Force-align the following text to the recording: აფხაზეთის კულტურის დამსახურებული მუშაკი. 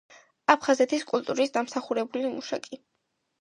აფხაზეთის 0.53 1.05
კულტურის 1.11 1.53
დამსახურებული 1.59 2.33
მუშაკი. 2.39 2.81